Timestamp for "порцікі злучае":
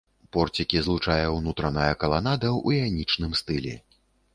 0.37-1.27